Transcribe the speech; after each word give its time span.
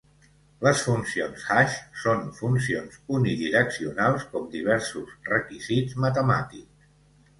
Les 0.67 0.79
funcions 0.85 1.43
hash 1.55 1.75
són 2.05 2.23
funcions 2.39 2.97
unidireccionals 3.19 4.27
com 4.35 4.49
diversos 4.57 5.15
requisits 5.33 5.99
matemàtics. 6.07 6.87